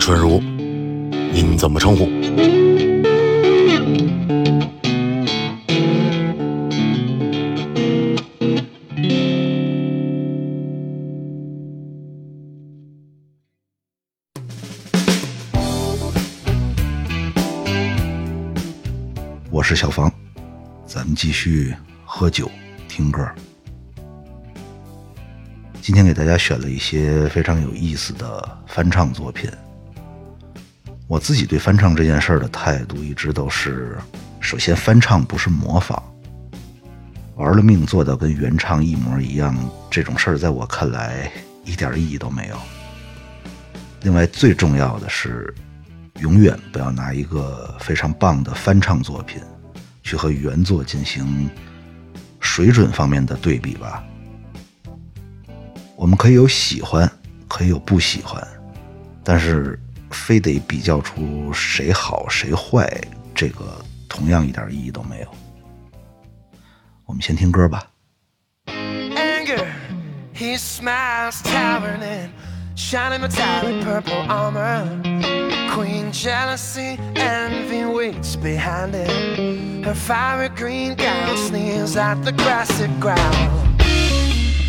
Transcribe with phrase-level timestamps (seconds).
[0.00, 0.40] 春如，
[1.30, 2.08] 您怎么称呼？
[19.50, 20.10] 我是小房，
[20.86, 21.74] 咱们继续
[22.06, 22.50] 喝酒
[22.88, 23.28] 听歌。
[25.82, 29.50] 今天给大家选了一些非常有意思的翻唱作品。
[31.10, 33.98] 我自己对翻唱这件事儿的态度一直都是：
[34.38, 36.00] 首先，翻唱不是模仿，
[37.34, 39.52] 玩了命做到跟原唱一模一样，
[39.90, 41.28] 这种事儿在我看来
[41.64, 42.56] 一点意义都没有。
[44.02, 45.52] 另外，最重要的是，
[46.20, 49.42] 永远不要拿一个非常棒的翻唱作品
[50.04, 51.50] 去和原作进行
[52.38, 54.04] 水准方面的对比吧。
[55.96, 57.10] 我们可以有喜欢，
[57.48, 58.46] 可以有不喜欢，
[59.24, 59.76] 但是
[60.10, 62.88] 非得比较出谁好谁坏，
[63.34, 63.64] 这个
[64.08, 65.28] 同样一点意义都没有。
[67.06, 67.86] 我们先听歌吧。
[69.50, 69.66] anger.
[70.32, 72.32] He smiles, towering in
[72.74, 74.86] shining metallic purple armor.
[75.74, 79.84] Queen jealousy, envy waits behind it.
[79.84, 83.78] Her fiery green gown sneers at the grassy ground.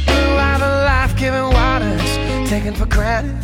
[0.06, 3.38] Blue out of life giving waters, taken for granted.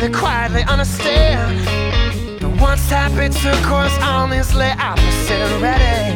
[0.00, 1.66] They quietly understand.
[2.40, 6.14] The once happy turquoise only's lay opposite ready.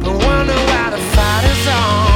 [0.00, 2.11] But wonder why the fight is on.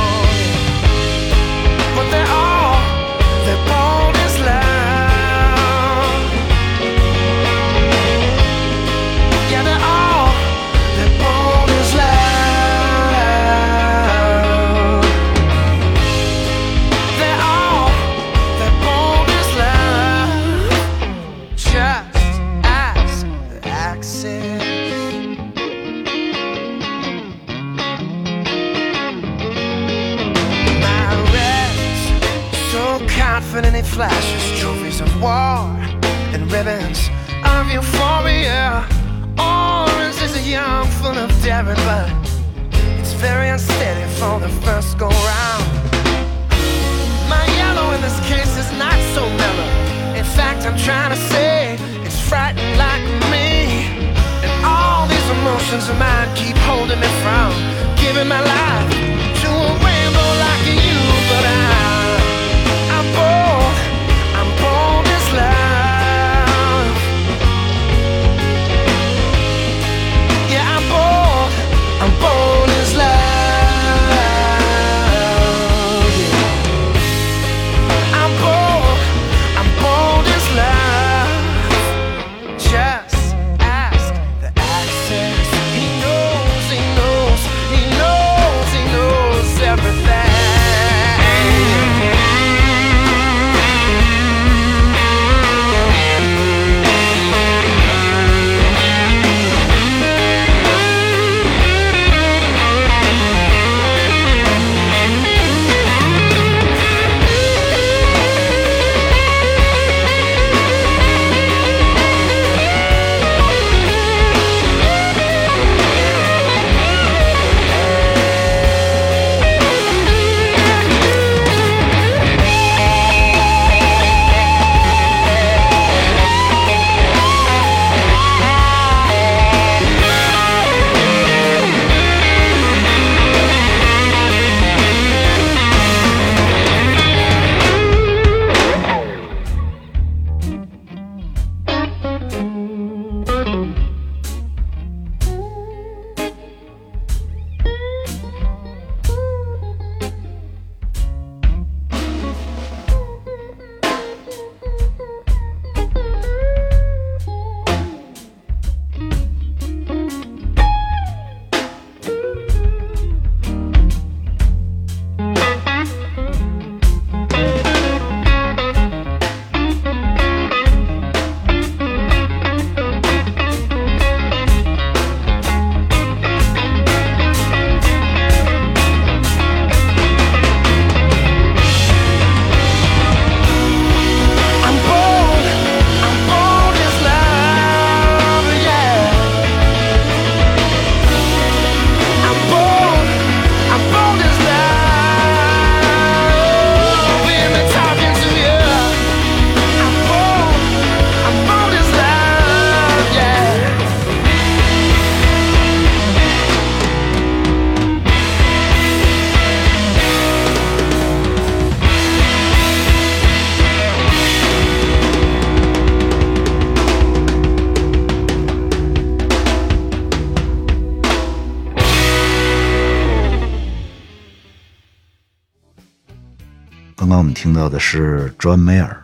[226.96, 228.96] 刚刚我们听到的是 John Mayer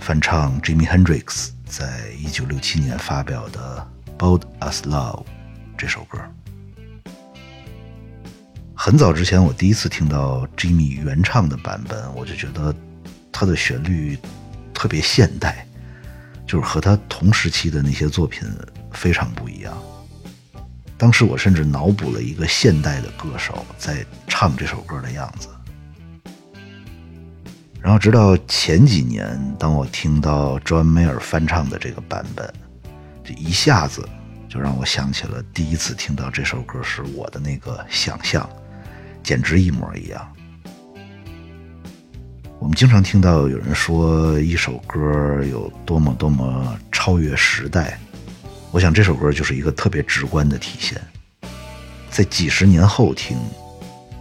[0.00, 3.86] 翻唱 Jimi Hendrix 在一九六七年发表的
[4.18, 5.22] 《Bold as Love》
[5.76, 6.18] 这首歌。
[8.74, 12.74] 很早之前，我第一次听到 Jimmy 原唱的版本，我就觉得
[13.30, 14.18] 他的旋律
[14.72, 15.66] 特别现代，
[16.46, 18.48] 就是和他同时期的那些作品
[18.90, 19.76] 非常不一样。
[20.96, 25.48] 当时我甚至脑补了一个现代的歌手在唱这首歌的样子。
[27.84, 32.50] 然后直到前几年，当我听到 John Mayer 翻唱的这个版本，
[33.22, 34.08] 这一下子
[34.48, 38.48] 就让我想起了第一次听到这首歌时我的那个想象。
[39.22, 40.26] 简直一模一样。
[42.58, 47.98] 我们经常听到有人说一首歌有多么多么超越时代，
[48.70, 50.98] 我想这首歌就是一个特别直观的体现。
[52.10, 53.36] 在几十年后听，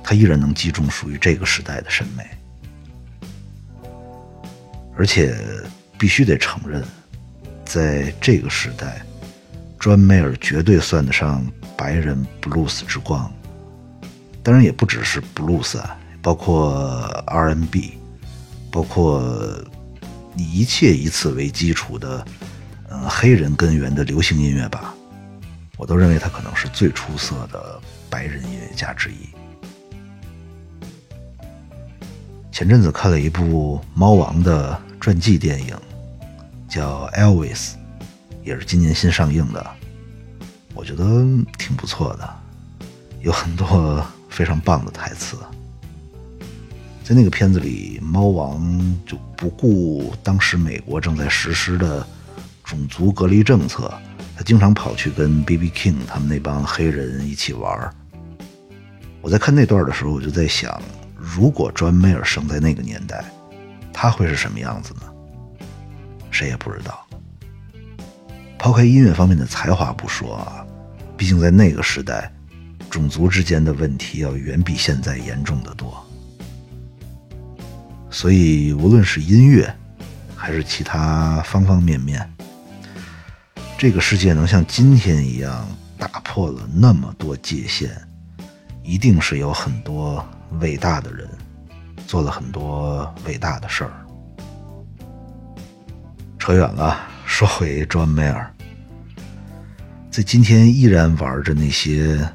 [0.04, 2.26] 它依然能击中属于这个时代的审美。
[4.98, 5.36] 而且
[5.98, 6.84] 必须得承认，
[7.66, 9.06] 在这个时代，
[9.80, 11.46] 专梅尔绝对算得上
[11.76, 13.32] 白人布鲁斯之光。
[14.44, 17.94] 当然也不只是 blues 啊，包括 R&B，
[18.72, 19.58] 包括
[20.36, 22.26] 以一切以此为基础的，
[22.90, 24.94] 呃，黑人根源的流行音乐吧，
[25.78, 27.80] 我都认为他可能是最出色的
[28.10, 29.30] 白人音乐家之一。
[32.64, 35.76] 前阵子看了一部猫王的传记电影，
[36.70, 37.74] 叫 Elvis，
[38.42, 39.72] 也是今年新上映的，
[40.74, 41.04] 我觉得
[41.58, 42.34] 挺不错的，
[43.20, 44.02] 有很多。
[44.30, 45.36] 非常棒的台词，
[47.04, 52.08] 在那个片子里，猫王就不顾当时美国正在实施的
[52.64, 53.94] 种族隔离政策，
[54.38, 55.70] 他经常跑去跟 B.B.
[55.70, 57.94] King 他们那帮黑人一起玩。
[59.22, 60.82] 我在看那段的时候，我就在想，
[61.34, 63.26] 如果专梅尔生在那个年代，
[63.92, 65.02] 他会是什么样子呢？
[66.30, 67.04] 谁也不知道。
[68.60, 70.64] 抛开音乐方面的才华不说啊，
[71.18, 72.32] 毕竟在那个时代。
[72.90, 76.06] 种族之间的问题要远比现在严重的多，
[78.12, 79.76] 所以无论是音乐，
[80.36, 82.32] 还是其他方方面面，
[83.80, 87.90] 这个世界能像今天一样打破了那么多界限，
[88.84, 90.24] 一定是有很多
[90.60, 91.28] 伟大的人
[92.08, 93.92] 做了很多伟大的事儿。
[96.40, 98.48] 扯远了，说回 John Mayer，
[100.12, 102.28] 在今天依然玩着那些。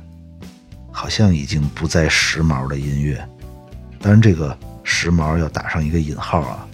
[0.91, 3.25] 好像已经不再时髦的音乐，
[4.01, 6.67] 当然这个时髦要打上一个引号啊。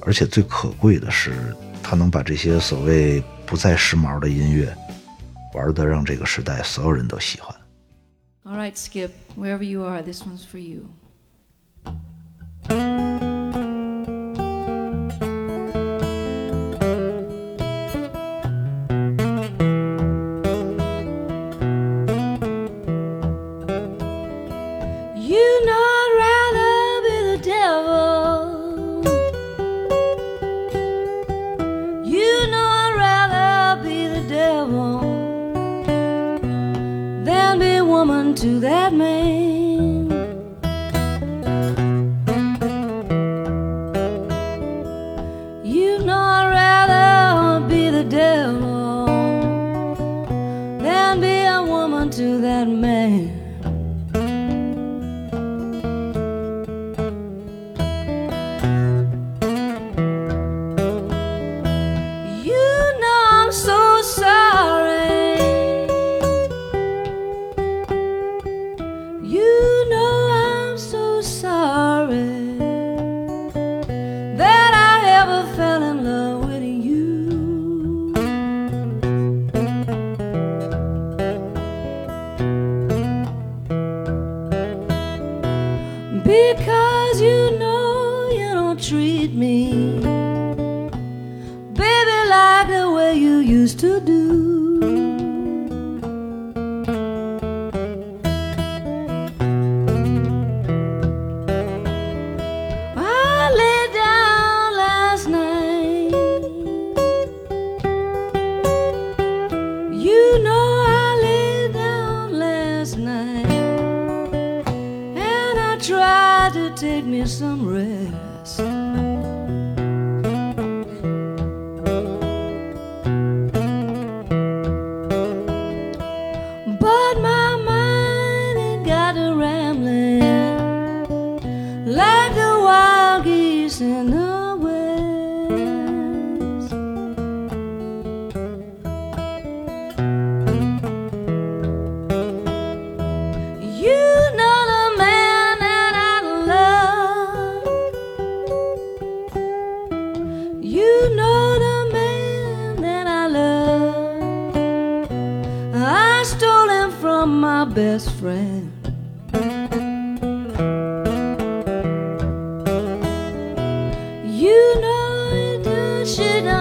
[0.00, 1.32] 而且最可贵的是，
[1.80, 4.76] 他能把这些所谓不再时髦的音乐
[5.54, 7.55] 玩的让这个时代所有人都喜欢。
[8.48, 10.88] All right, Skip, wherever you are, this one's for you.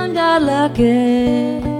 [0.05, 1.74] one got lucky.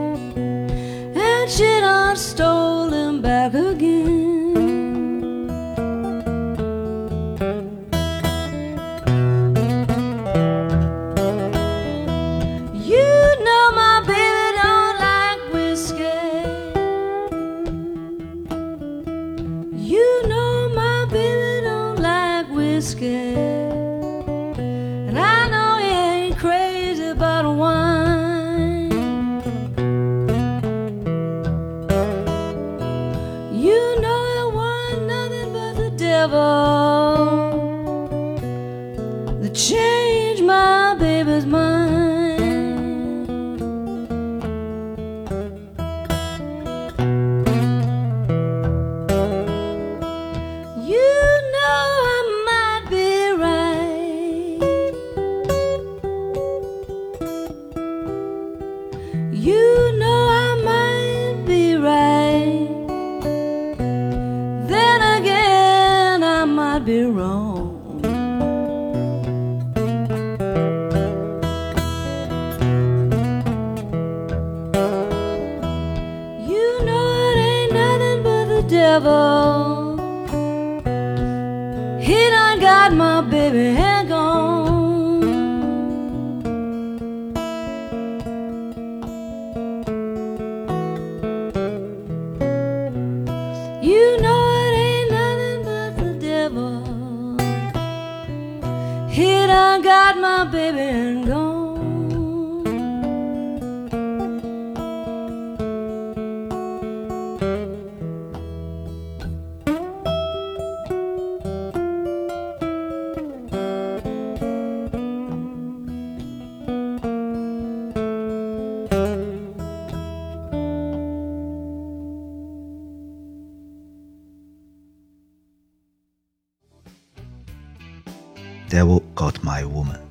[129.56, 130.02] My Woman，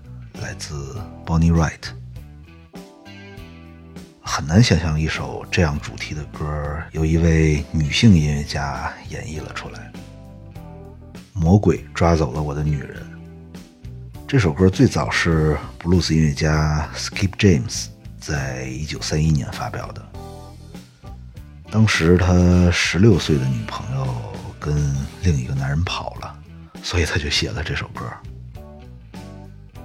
[0.41, 0.97] 来自
[1.27, 1.91] Bonnie Wright。
[4.23, 9.93] 很难想象一首这样主题的歌由一位女性音乐家演绎了出来。
[11.35, 13.05] 魔鬼抓走了我的女人。
[14.27, 20.03] 这首歌最早是布鲁斯音乐家 Skip James 在一九三一年发表的。
[21.71, 24.75] 当时他十六岁的女朋友跟
[25.23, 26.35] 另一个男人跑了，
[26.83, 28.11] 所以他就写了这首歌。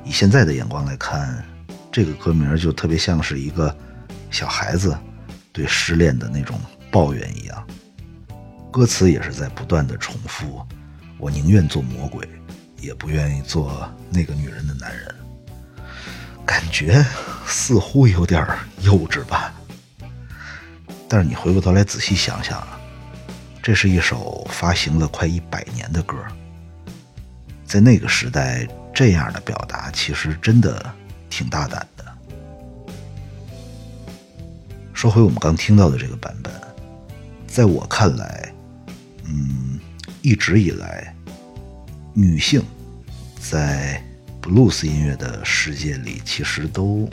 [0.10, 1.46] 以现在的眼光来看，
[1.92, 3.78] 这个歌名就特别像是一个
[4.32, 4.98] 小孩子
[5.54, 7.68] 对失恋的那种抱怨一样。
[8.72, 10.66] 歌词也是在不断的重复
[11.20, 12.28] ：“我宁愿做魔鬼，
[12.82, 15.14] 也不愿意做那个女人的男人。”
[16.44, 17.06] 感觉
[17.46, 18.44] 似乎有点
[18.82, 19.54] 幼稚吧。
[21.08, 22.80] 但是你回过头来仔细想想啊，
[23.62, 26.18] 这是一首发行了快一百年的歌，
[27.64, 30.94] 在那个时代，这样的表达其实真的
[31.30, 32.06] 挺大胆的。
[34.94, 36.54] 说回我们刚听到的这个版本，
[37.48, 38.54] 在我看来，
[39.24, 39.80] 嗯，
[40.22, 41.16] 一直以来，
[42.14, 42.62] 女性
[43.40, 44.04] 在
[44.42, 47.10] 布鲁斯音乐的世界里其实都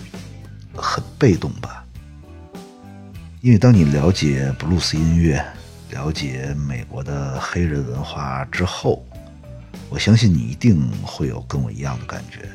[0.74, 1.84] 很被动吧。
[3.40, 5.40] 因为当你了解布鲁斯音乐、
[5.90, 9.06] 了解美国的黑人文化之后，
[9.88, 12.48] 我相信你一定会有跟我一样的感觉，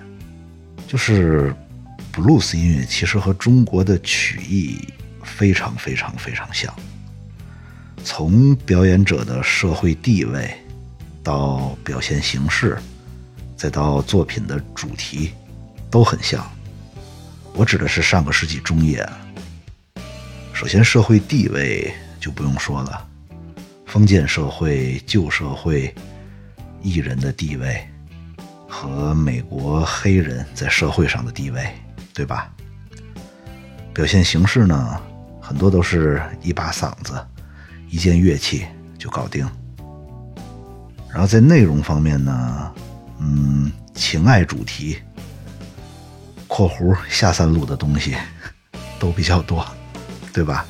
[0.88, 1.56] 就是
[2.12, 4.78] 布鲁斯音乐其实和中国的曲艺
[5.24, 6.74] 非常非常非常像，
[8.04, 10.54] 从表演者的社会地位
[11.24, 12.78] 到表现形式，
[13.56, 15.32] 再到作品的主题，
[15.90, 16.46] 都很像。
[17.54, 19.08] 我指的是上个世纪中叶。
[20.54, 23.08] 首先，社会地位就不用说了，
[23.86, 25.94] 封建社会、旧社会，
[26.82, 27.88] 艺人的地位
[28.68, 31.68] 和美国黑人在社会上的地位，
[32.14, 32.52] 对吧？
[33.94, 35.02] 表现形式呢，
[35.42, 37.14] 很多都是一把嗓子、
[37.90, 38.66] 一件乐器
[38.98, 39.48] 就搞定。
[41.12, 42.74] 然后在内容方面呢，
[43.20, 44.98] 嗯，情爱主题
[46.48, 48.16] （括弧下三路的东西
[48.98, 49.66] ）都比较多。
[50.34, 50.66] 对吧？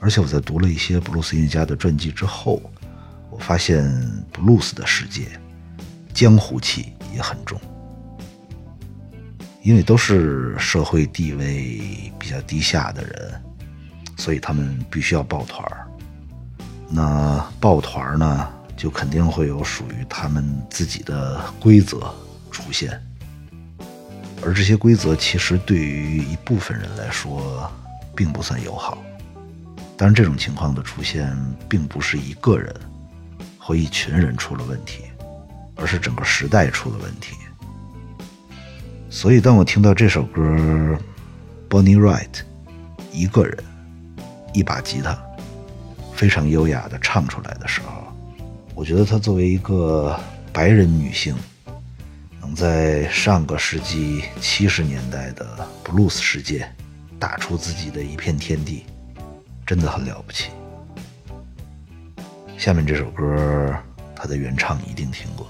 [0.00, 2.62] 而且我在读了一些布鲁斯音乐家的传记之后，
[3.36, 3.84] 我发现
[4.32, 5.28] 布鲁斯的世界
[6.14, 7.60] 江湖气也很重，
[9.62, 13.42] 因为都是社会地位比较低下的人，
[14.16, 15.86] 所以他们必须要抱团儿。
[16.88, 22.14] 那抱团呢，就肯定会有属于他们自己的规则
[22.50, 22.98] 出现，
[24.42, 27.70] 而这些规则其实对于一部分人来说，
[28.14, 28.96] 并不算友好。
[29.94, 31.36] 当然，这种情况的出现，
[31.68, 32.74] 并不是一个人
[33.66, 35.02] 或一群人出了问题，
[35.74, 37.34] 而是整个时代出了问题。
[39.10, 40.40] 所以，当我听到这首歌
[41.68, 42.30] ，Bonnie Wright
[43.10, 43.58] 一个人
[44.54, 45.20] 一把吉他。
[46.14, 48.04] 非常优雅的唱出来的时候，
[48.72, 50.16] 我觉得她作为一个
[50.52, 51.34] 白人女性，
[52.40, 56.70] 能在上个世纪七十年代的布鲁斯世界
[57.18, 58.86] 打出自己的一片天地，
[59.66, 60.50] 真的很了不起。
[62.58, 63.76] 下面这首歌，
[64.16, 65.46] 它的原唱一定听过。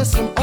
[0.00, 0.39] desempeño.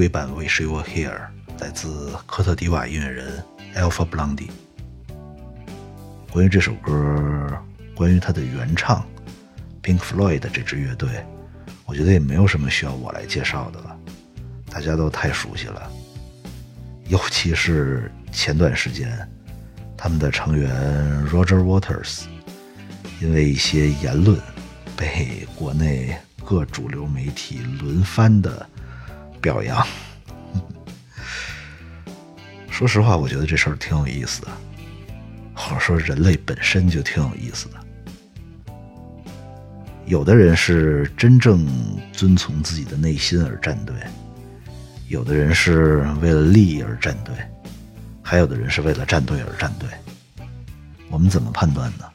[0.00, 1.10] 这首雷鬼版《Wish You Were Here》
[1.62, 4.48] 来自科特迪瓦音乐人 Alpha Blondy。
[6.32, 7.62] 关于这首歌，
[7.94, 9.06] 关于它的原唱
[9.82, 11.22] Pink Floyd 这支乐队，
[11.84, 13.94] 我觉得也没有什么需要我来介绍的了，
[14.70, 15.92] 大家都太熟悉了。
[17.08, 19.28] 尤其是前段时间，
[19.98, 22.22] 他们的成员 Roger Waters
[23.20, 24.40] 因为一些言论
[24.96, 28.66] 被国内各主流媒体轮番的
[29.40, 29.86] 表扬。
[32.70, 34.48] 说实话，我觉得这事儿挺有意思的，
[35.54, 37.74] 或者说人类本身就挺有意思的。
[40.06, 41.66] 有的人是真正
[42.12, 43.94] 遵从自己的内心而站队，
[45.08, 47.34] 有的人是为了利益而站队，
[48.20, 49.88] 还有的人是为了站队而站队。
[51.08, 52.09] 我们怎么判断呢？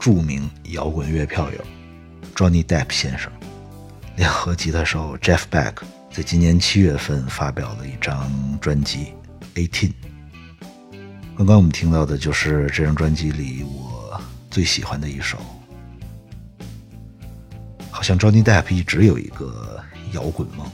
[0.00, 1.58] 著名摇滚乐票友
[2.34, 3.30] Johnny Depp 先生，
[4.16, 5.74] 联合吉他手 Jeff Beck
[6.10, 8.32] 在今年七月份发表了一张
[8.62, 9.12] 专辑
[9.56, 9.90] 《Eighteen》。
[11.36, 14.18] 刚刚我们听到的就是这张专辑里我
[14.50, 15.36] 最喜欢的一首。
[17.90, 19.78] 好像 Johnny Depp 一直有一个
[20.12, 20.66] 摇滚梦，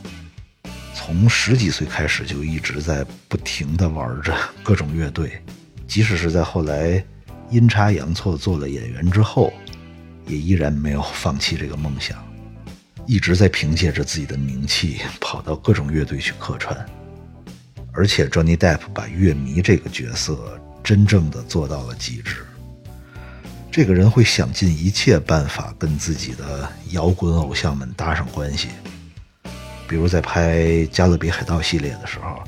[0.95, 5.43] 从十几岁开始就一直在不停地玩着各种乐队，
[5.89, 7.05] 即使是在后来
[7.51, 9.53] 阴差阳错做了演员之后，
[10.27, 12.17] 也依然没有放弃这个梦想，
[13.07, 16.85] 一直在凭借着自己的名气跑到各种乐队去客串。
[17.93, 22.45] 而且 Johnny Depp 把乐迷这个角色真正的做到了极致。
[23.71, 28.69] 这个人会想尽一切办法跟自己的摇滚偶像们搭上关系，
[29.89, 32.43] 比如在拍《加勒比海盗》系列的时候，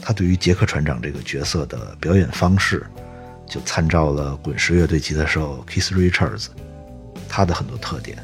[0.00, 2.86] 他对于杰克船长这个角色的表演方式，
[3.48, 6.46] 就参照了滚石乐队吉他手 Keith Richards，
[7.28, 8.18] 他的很多特点。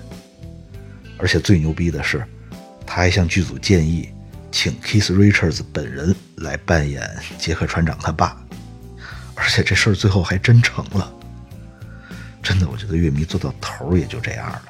[1.18, 2.24] 而且最牛逼的是，
[2.86, 4.10] 他还向剧组建议，
[4.50, 7.08] 请 Keith Richards 本人来扮演
[7.38, 8.36] 杰克船长他爸，
[9.34, 11.12] 而且这事儿最后还真成了。
[12.42, 14.62] 真的，我觉得乐迷做到头也就这样了。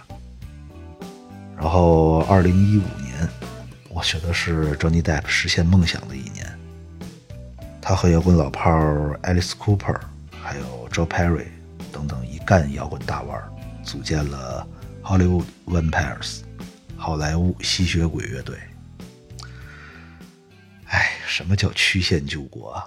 [1.56, 3.28] 然后，二零一五年，
[3.88, 6.46] 我觉得是 Johnny Depp 实现梦想的一年。
[7.80, 8.70] 他和摇滚老炮
[9.22, 9.96] Alice Cooper，
[10.52, 11.46] 还有 Joe Perry
[11.90, 13.42] 等等一干摇滚大腕，
[13.82, 14.68] 组建了
[15.02, 16.40] Hollywood Vampires
[16.94, 18.58] 好莱坞吸血鬼乐队。
[20.88, 22.84] 哎，什么叫曲线救国啊？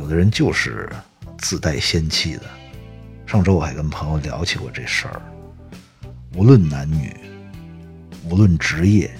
[0.00, 0.88] 有的人就是
[1.36, 2.44] 自带仙气的。
[3.26, 5.20] 上周我还跟朋友聊起过这事儿。
[6.34, 7.14] 无论男女，
[8.24, 9.10] 无论职业，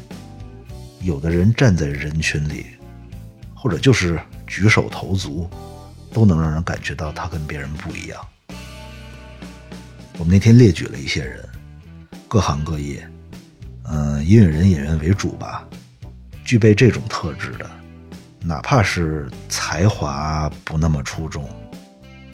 [1.02, 2.64] 有的人站在人群里，
[3.54, 5.46] 或者就是举手投足，
[6.14, 8.18] 都能让人感觉到他跟别人不一样。
[10.16, 11.46] 我们那天列举了一些人，
[12.26, 13.06] 各行各业，
[13.84, 15.68] 嗯，音乐人、演员为主吧，
[16.42, 17.70] 具备这种特质的，
[18.42, 21.48] 哪怕是才华不那么出众，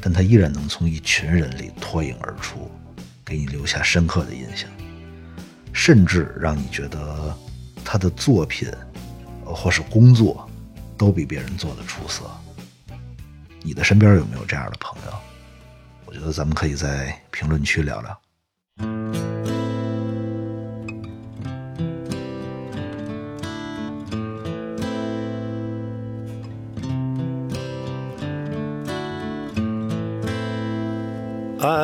[0.00, 2.70] 但他依然能从一群人里脱颖而出，
[3.24, 4.70] 给你留下深刻的印象，
[5.72, 7.36] 甚至让你觉得
[7.84, 8.70] 他的作品
[9.44, 10.48] 或是工作
[10.96, 12.22] 都比别人做的出色。
[13.62, 15.12] 你的身边有没有这样的朋友？
[16.04, 19.25] 我觉得咱们可以在评论区聊聊。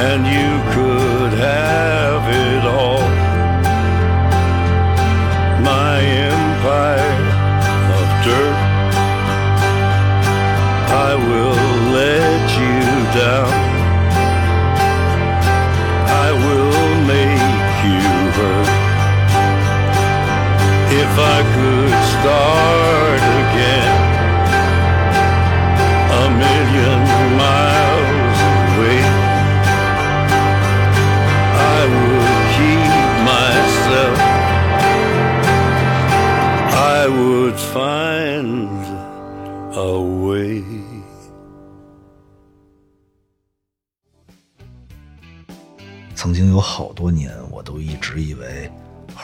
[0.00, 0.97] and you could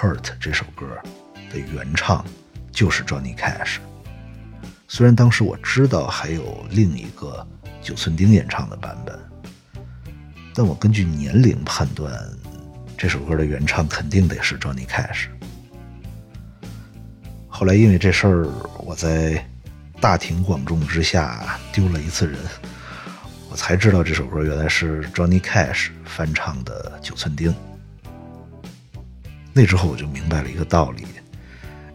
[0.05, 0.87] Hurt》这首歌
[1.51, 2.23] 的原唱
[2.71, 3.79] 就是 Johnny Cash。
[4.87, 7.47] 虽然当时我知道还有另一个
[7.81, 9.19] 九寸钉演唱的版本，
[10.55, 12.13] 但我根据年龄判断，
[12.99, 15.29] 这首歌的原唱肯定得是 Johnny Cash。
[17.49, 18.47] 后来因为这事儿，
[18.85, 19.43] 我在
[20.03, 22.39] 大庭广众之下丢了一次人，
[23.49, 27.51] 我才知道这首歌原来是 Johnny Cash 翻唱的《九寸钉》。
[29.55, 31.07] 那之后我就明白了一个道理：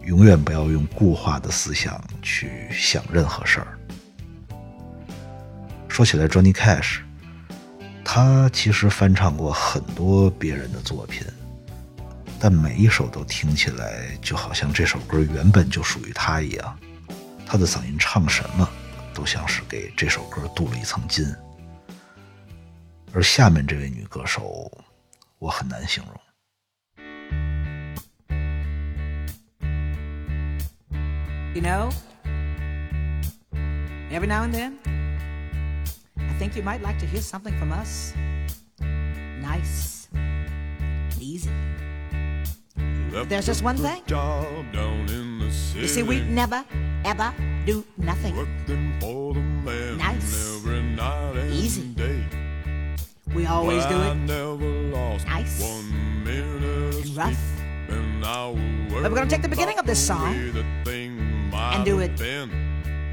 [0.06, 3.78] 永远不要用固化的思想去想任何事儿。
[5.86, 7.00] 说起来，Johnny Cash，
[8.02, 11.26] 他其实翻唱过很多别人的作品，
[12.38, 16.78] 但每一首都听起来就好像这首歌原本就属于他一样。
[17.44, 18.66] 他的嗓音唱什么，
[19.12, 21.26] 都像是给这首歌镀了一层金。
[23.12, 24.72] 而下面这位女歌手，
[25.38, 26.14] 我很难形容。
[31.54, 31.90] You know,
[34.12, 34.78] every now and then,
[36.16, 38.14] I think you might like to hear something from us.
[39.40, 40.08] Nice,
[41.18, 41.50] easy.
[43.26, 44.02] There's just one thing.
[44.06, 45.80] Job down in the city.
[45.80, 46.64] You see, we never,
[47.04, 47.34] ever
[47.66, 48.36] do nothing.
[48.36, 50.56] Working for the man Nice.
[50.56, 51.82] every night and Easy.
[51.88, 52.24] day.
[53.34, 55.60] We always do I it never lost Nice.
[55.60, 57.42] one minute and rough.
[57.88, 60.34] and But we're gonna take the beginning of this song
[61.74, 62.50] and do it been.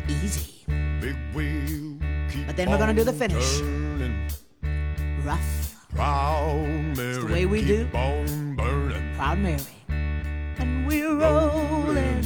[0.10, 0.64] Easy,
[1.02, 1.98] Big wheel
[2.32, 3.60] keep But then we're gonna do the finish.
[3.60, 4.28] turning.
[5.24, 7.88] rough, Proud Mary, the way we do.
[7.88, 9.62] proud Mary.
[9.90, 12.24] And we're rolling,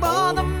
[0.00, 0.57] for the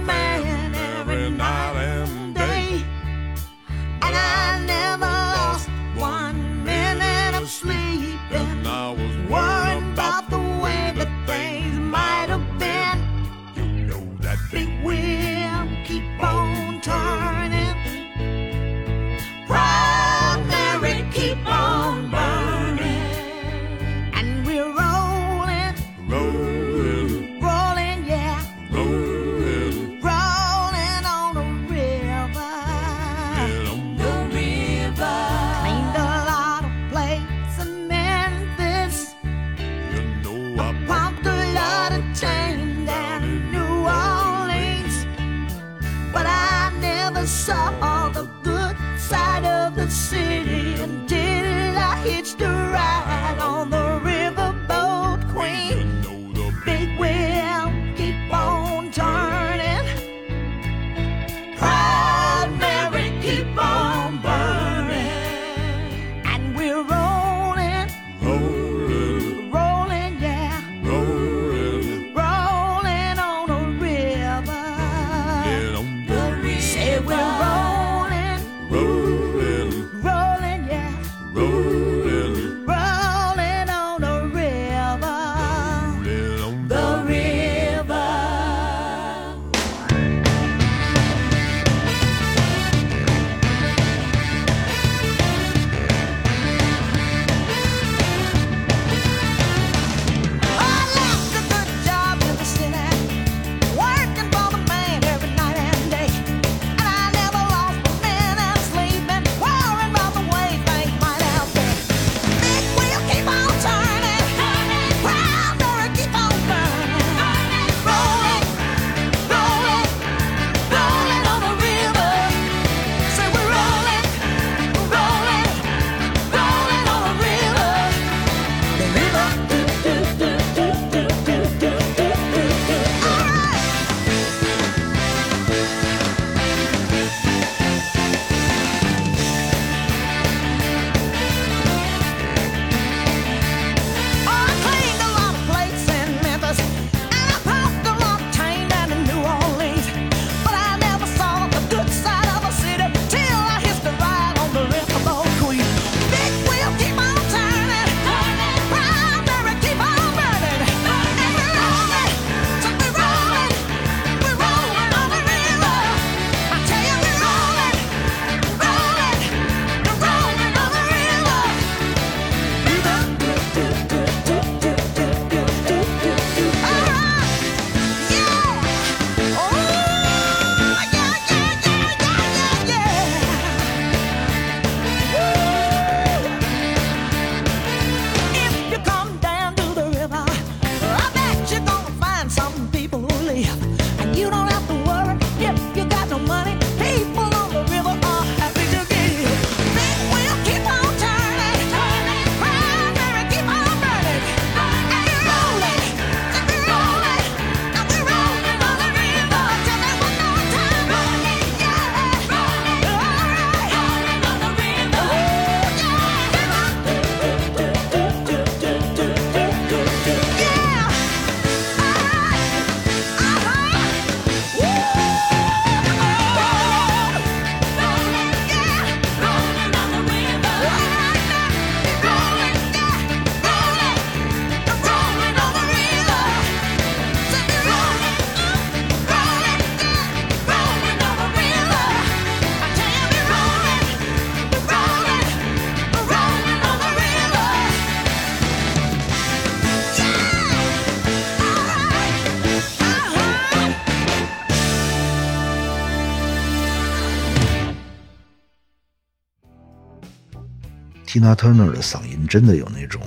[261.18, 263.02] Tina Turner 的嗓音真的有那种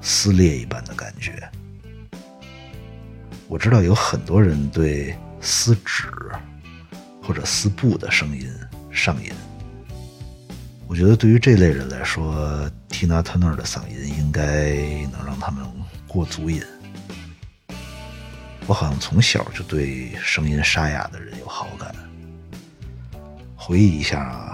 [0.00, 1.46] 撕裂一般的感觉。
[3.48, 6.06] 我知道有很多人对撕纸
[7.22, 8.50] 或者撕布的声音
[8.90, 9.30] 上瘾。
[10.86, 14.76] 我觉得对于这类人来说，Tina Turner 的嗓音应该
[15.12, 15.62] 能让他们
[16.06, 16.62] 过足瘾。
[18.66, 21.94] 我好像从小就对声音沙哑的人有好感。
[23.54, 24.47] 回忆一下啊，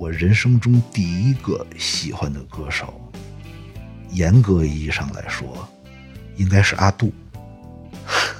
[0.00, 2.98] 我人生中第一个喜欢的歌手，
[4.12, 5.68] 严格意义上来说，
[6.38, 7.12] 应该是阿杜。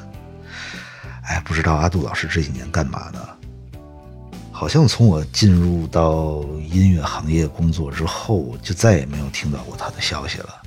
[1.21, 3.21] 哎，不知道阿杜老师这几年干嘛呢？
[4.51, 6.43] 好像从我进入到
[6.73, 10.63] 音乐行业工作之后，就再也没有听到过他的消息了。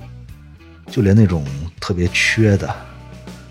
[0.86, 1.44] 就连那种
[1.80, 2.72] 特别缺的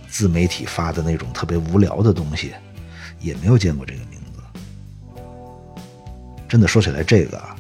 [0.08, 2.54] 自媒体发的那种特别无聊的东西，
[3.20, 4.23] 也没有见过这个名字。
[6.54, 7.56] 真的说起来，这个啊，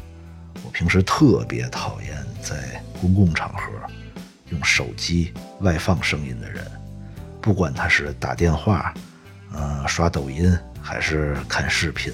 [0.64, 3.64] 我平时特别讨厌在公共场合
[4.50, 6.64] 用手机外放声音的人，
[7.42, 8.94] 不管他是打电话。
[9.52, 12.14] 呃，刷抖音还是看视频。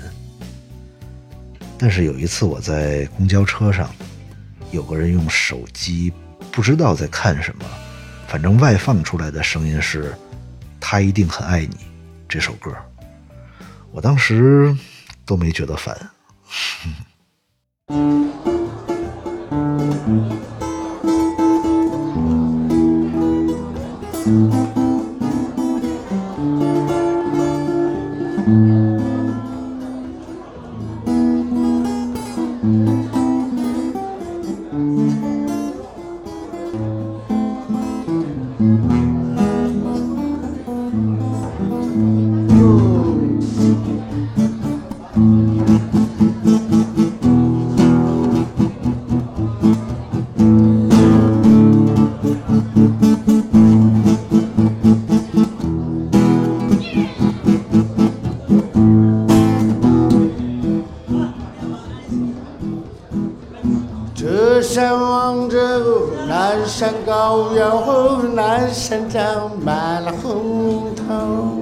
[1.78, 3.94] 但是有一次我在公交车上，
[4.72, 6.14] 有个人用手机，
[6.50, 7.66] 不知道在看什么，
[8.26, 10.16] 反正外放出来的声音是
[10.80, 11.76] “他一定很爱你”
[12.30, 12.74] 这首歌。
[13.92, 14.74] 我当时
[15.26, 15.94] 都没觉得烦。
[16.49, 18.09] 这山望
[19.27, 20.13] 着
[24.27, 24.68] 南山
[67.50, 71.58] 高遥后，南山长满了红樱桃。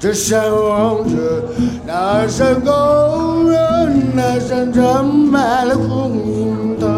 [0.00, 1.44] 这山望着
[1.86, 6.88] 南山高遥，南山长满了红樱桃。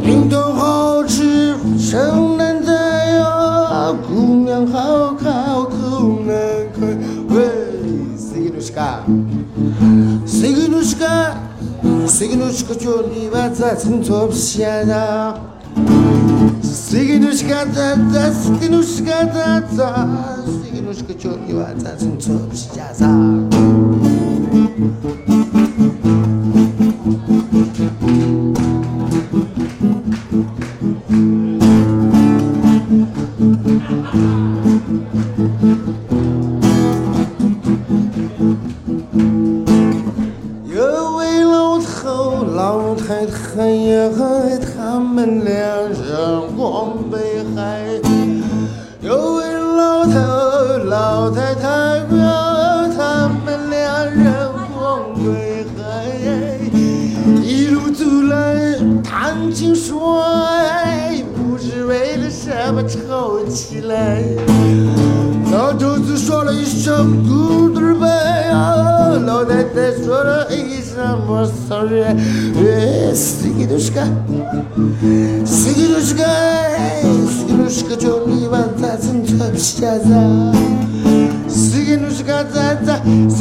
[0.00, 4.14] 樱桃好吃，生难摘呀，姑
[4.46, 6.34] 娘好看，口难
[6.72, 6.86] 开。
[7.28, 7.44] 喂，
[8.16, 9.02] 谁个是干？
[10.26, 11.36] 谁个都是干？
[12.06, 15.40] 谁个都是个叫你把咱成做不下的？
[16.90, 20.08] 谁个都是个咱咱，谁个都是个咱咱，
[20.46, 21.94] 谁个都是个叫你把咱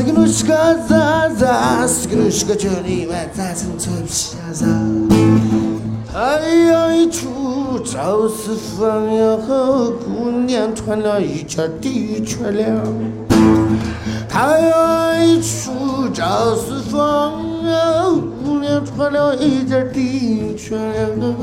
[0.03, 0.55] 给都是个
[0.87, 4.09] 咋咋，谁给都是个叫你把咱成错皮
[4.53, 4.65] 子。
[6.11, 6.19] 太
[6.65, 12.75] 阳一出照四方呀，姑娘穿了一件的确亮。
[14.29, 18.03] 太阳一出照四方呀，
[18.43, 21.35] 姑娘穿了一件的确亮。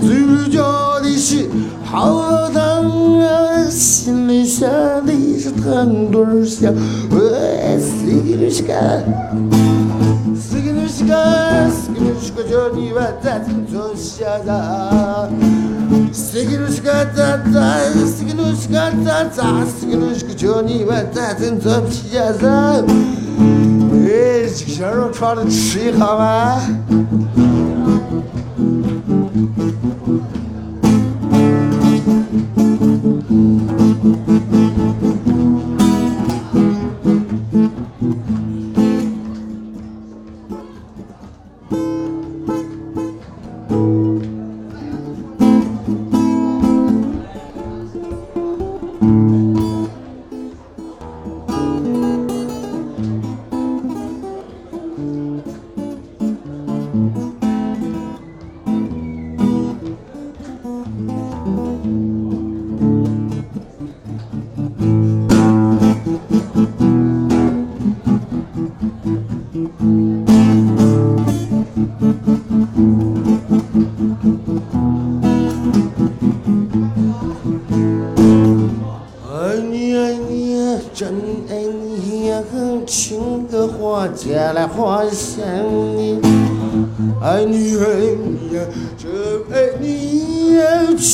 [0.00, 1.48] 嘴角的是
[1.84, 4.68] 泡汤啊，心里想
[5.06, 6.10] 的是糖
[24.08, 26.58] 哎，这个羊肉串的吃一下吗？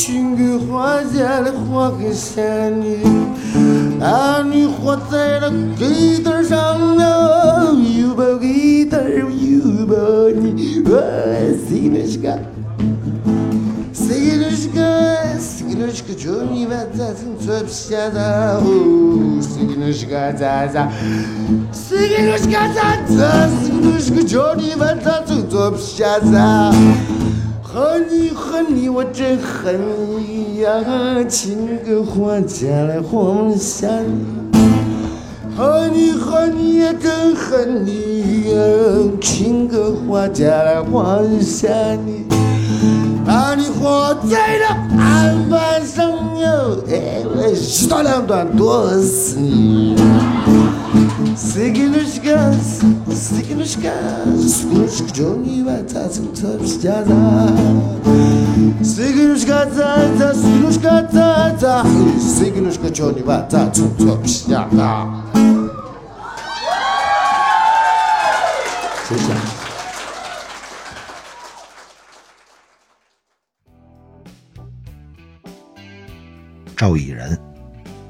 [0.04, 2.44] 呀，情歌花家来花个想
[2.80, 2.98] 你。
[4.02, 6.58] 啊，你画在了给灯上
[6.98, 9.94] 啊，又把给灯又把
[10.38, 11.00] 你，我
[11.66, 12.38] 谁那是个
[13.94, 20.90] ？Sigilishka, sigilishka, Johnny Vatatin, Twapshada, oh, sigilishka, Zaza,
[21.72, 26.74] sigilishka, Zaza, sigilishka, Johnny Vatatin, Twapshada。
[27.74, 29.80] 恨你恨你，我真恨
[30.16, 30.70] 你呀！
[31.28, 34.54] 情歌花家来花下你。
[35.56, 38.56] 恨你恨你呀，真恨你呀！
[39.20, 41.66] 情歌花家来花下
[42.06, 42.24] 你。
[43.26, 46.08] 把你活在了案板上
[46.38, 49.96] 哟，哎，我一刀两断剁死你。
[51.36, 52.54] Sigilishka,
[53.10, 53.92] sigilishka,
[54.38, 57.48] sigilishka, Johnny Vata, zum Topf, ja, da.
[58.82, 61.84] Sigilishka, da, da, sigilishka, da, da.
[62.18, 65.24] Sigilishka, Johnny Vata, zum Topf, ja, da.
[69.06, 69.34] 谢谢。
[76.76, 77.38] 赵以然，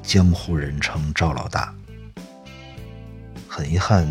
[0.01, 1.73] 江湖人称赵老大。
[3.55, 4.05] 很遗憾，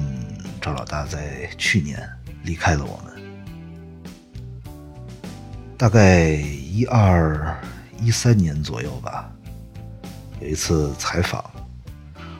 [0.58, 2.02] 赵老大在去年
[2.44, 3.12] 离开了我们。
[5.76, 7.54] 大概一二
[8.00, 9.30] 一三年左右吧，
[10.40, 11.44] 有一次采访，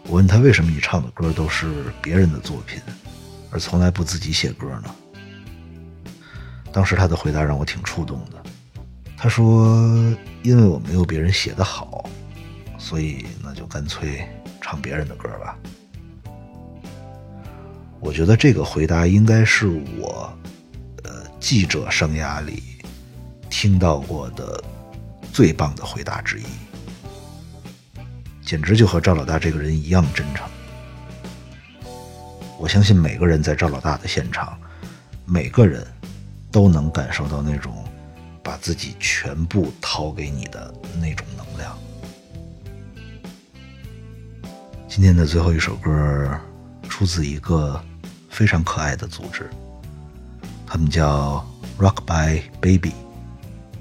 [0.04, 2.80] 我问他为什么你唱的歌都是别人的作品，
[3.50, 4.94] 而从来不自己写歌呢？
[6.72, 8.42] 当时他的回答让我挺触动的。
[9.14, 9.76] 他说
[10.42, 12.08] ：“因为我没有别人写的好，
[12.78, 14.26] 所以那就干脆
[14.62, 15.58] 唱别人的歌吧。”
[18.04, 19.66] 我觉得这个回答应该是
[19.98, 20.30] 我，
[21.04, 22.62] 呃，记者生涯里
[23.48, 24.62] 听到过的
[25.32, 26.44] 最棒的回答之一，
[28.44, 30.46] 简直就和赵老大这个人一样真诚。
[32.58, 34.54] 我相信每个人在赵老大的现场，
[35.24, 35.82] 每个人
[36.52, 37.72] 都能感受到那种
[38.42, 41.74] 把自己全部掏给你的那种能量。
[44.86, 46.38] 今天的最后一首歌
[46.86, 47.82] 出自一个
[48.34, 49.48] 非常可爱的组织，
[50.66, 51.46] 他们叫
[51.78, 52.92] Rock by Baby，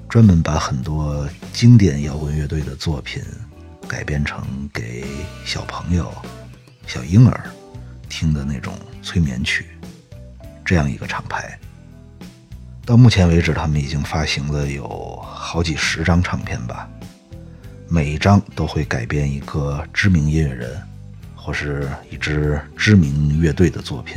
[0.08, 3.20] 专门把很多经典摇滚乐队的作品
[3.88, 5.04] 改编成给
[5.44, 6.14] 小朋友、
[6.86, 7.50] 小婴儿
[8.08, 9.66] 听的那种催眠曲，
[10.64, 11.58] 这样一个厂牌。
[12.86, 16.88] 到目前为止，他们已经发行了有好几十张唱片吧，
[17.88, 20.80] 每一张都会改编一个知名音乐人
[21.34, 24.16] 或是一支知名乐队的作品。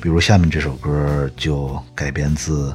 [0.00, 2.74] 比如下面这首歌就改编自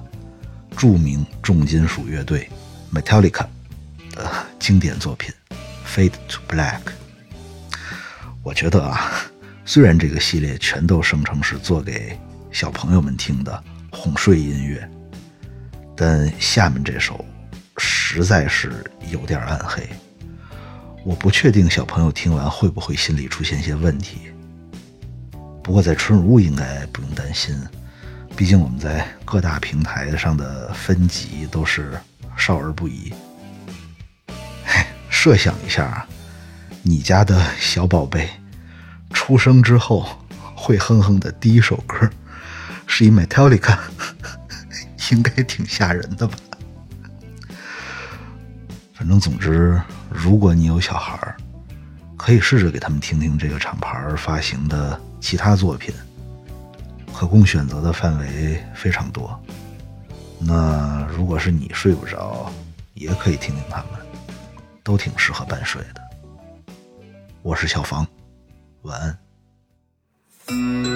[0.78, 2.48] 著名重金属乐队
[2.94, 3.48] Metallica
[4.12, 5.34] 的经典作品
[5.88, 6.78] 《Fade to Black》。
[8.44, 9.26] 我觉得啊，
[9.66, 12.16] 虽然这个系列全都声称是做给
[12.52, 14.88] 小朋友们听的哄睡音乐，
[15.96, 17.26] 但下面这首
[17.78, 18.72] 实在是
[19.10, 19.82] 有点暗黑。
[21.04, 24.30] 我不确定小朋友听完会不会心里出现一些问题。
[25.66, 27.60] 不过在春如应该不用担心，
[28.36, 32.00] 毕竟我们在各大平台上的分级都是
[32.38, 33.12] 少儿不宜。
[34.64, 36.08] 嘿， 设想一下啊，
[36.84, 38.30] 你家的小宝贝
[39.10, 40.08] 出生之后
[40.56, 42.08] 会哼哼的第一首歌
[42.86, 43.76] 是一 Metallica，
[45.10, 46.38] 应该挺吓人的吧？
[48.94, 51.36] 反正总之，如果你有小孩儿，
[52.16, 55.92] 可以试着给他们听听这个厂牌发行的其他作品，
[57.12, 59.44] 可供选择的范围非常多。
[60.38, 62.52] 那如果是你睡不着，
[62.94, 64.00] 也可以听听他们，
[64.84, 66.02] 都挺适合半睡的。
[67.42, 68.06] 我是小房，
[68.84, 70.95] 晚安。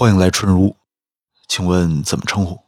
[0.00, 0.76] 欢迎来春如，
[1.48, 2.67] 请问怎么称呼？